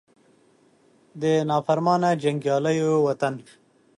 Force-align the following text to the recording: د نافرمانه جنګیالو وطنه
د 1.21 1.23
نافرمانه 1.49 2.09
جنګیالو 2.21 2.89
وطنه 3.05 3.43